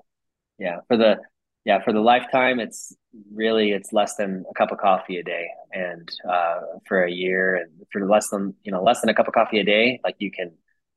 [0.58, 1.18] Yeah, for the
[1.66, 2.96] yeah for the lifetime, it's
[3.34, 7.56] really it's less than a cup of coffee a day, and uh, for a year,
[7.56, 10.16] and for less than you know less than a cup of coffee a day, like
[10.20, 10.52] you can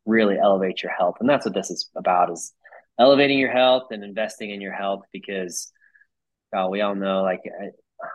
[0.06, 2.52] really elevate your health, and that's what this is about is
[2.98, 5.72] elevating your health and investing in your health because
[6.56, 7.40] uh, we all know like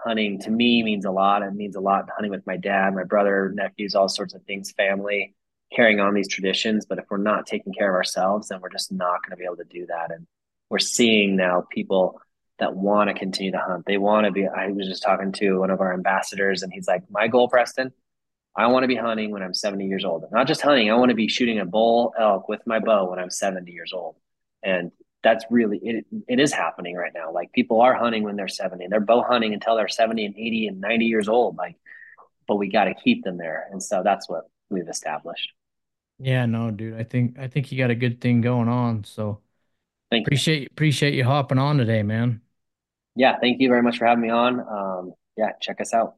[0.04, 1.42] hunting to me means a lot.
[1.42, 4.72] It means a lot hunting with my dad, my brother, nephews, all sorts of things,
[4.72, 5.36] family,
[5.76, 6.86] carrying on these traditions.
[6.86, 9.46] But if we're not taking care of ourselves, then we're just not going to be
[9.46, 10.12] able to do that.
[10.12, 10.28] And
[10.70, 12.22] we're seeing now people
[12.60, 13.86] that want to continue to hunt.
[13.86, 14.48] They want to be.
[14.48, 17.92] I was just talking to one of our ambassadors, and he's like, "My goal, Preston,
[18.56, 20.26] I want to be hunting when I'm 70 years old.
[20.32, 20.92] Not just hunting.
[20.92, 23.92] I want to be shooting a bull elk with my bow when I'm 70 years
[23.94, 24.16] old."
[24.64, 24.92] And
[25.24, 28.88] that's really it, it is happening right now like people are hunting when they're 70
[28.90, 31.76] they're bow hunting until they're 70 and 80 and 90 years old like
[32.48, 35.52] but we got to keep them there and so that's what we've established
[36.20, 39.42] yeah no dude i think i think you got a good thing going on so
[40.10, 40.68] thank appreciate you.
[40.72, 42.42] appreciate you hopping on today man
[43.16, 44.60] yeah thank you very much for having me on.
[44.60, 46.16] Um, yeah check us out